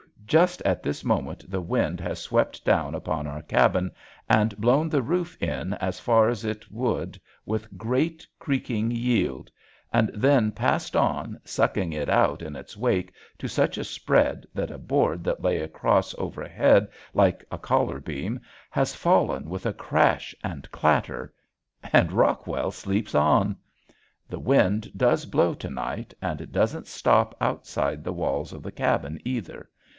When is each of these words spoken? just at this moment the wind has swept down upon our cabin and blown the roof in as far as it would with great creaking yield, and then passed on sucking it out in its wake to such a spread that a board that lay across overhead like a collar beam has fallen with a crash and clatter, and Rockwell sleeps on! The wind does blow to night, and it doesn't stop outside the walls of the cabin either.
just 0.25 0.61
at 0.63 0.81
this 0.81 1.03
moment 1.03 1.43
the 1.51 1.61
wind 1.61 1.99
has 1.99 2.17
swept 2.17 2.63
down 2.65 2.95
upon 2.95 3.27
our 3.27 3.41
cabin 3.43 3.91
and 4.29 4.57
blown 4.57 4.87
the 4.89 5.01
roof 5.01 5.37
in 5.43 5.73
as 5.75 5.99
far 5.99 6.29
as 6.29 6.45
it 6.45 6.71
would 6.71 7.19
with 7.45 7.77
great 7.77 8.25
creaking 8.39 8.89
yield, 8.89 9.51
and 9.93 10.09
then 10.15 10.49
passed 10.51 10.95
on 10.95 11.39
sucking 11.43 11.91
it 11.93 12.09
out 12.09 12.41
in 12.41 12.55
its 12.55 12.77
wake 12.77 13.13
to 13.37 13.47
such 13.47 13.77
a 13.77 13.83
spread 13.83 14.47
that 14.55 14.71
a 14.71 14.77
board 14.77 15.23
that 15.23 15.43
lay 15.43 15.59
across 15.59 16.15
overhead 16.17 16.87
like 17.13 17.43
a 17.51 17.57
collar 17.57 17.99
beam 17.99 18.39
has 18.71 18.95
fallen 18.95 19.49
with 19.49 19.65
a 19.65 19.73
crash 19.73 20.33
and 20.43 20.71
clatter, 20.71 21.31
and 21.91 22.11
Rockwell 22.11 22.71
sleeps 22.71 23.13
on! 23.13 23.55
The 24.29 24.39
wind 24.39 24.91
does 24.97 25.25
blow 25.25 25.53
to 25.55 25.69
night, 25.69 26.13
and 26.21 26.39
it 26.41 26.53
doesn't 26.53 26.87
stop 26.87 27.35
outside 27.41 28.03
the 28.03 28.13
walls 28.13 28.53
of 28.53 28.63
the 28.63 28.71
cabin 28.71 29.19
either. 29.25 29.69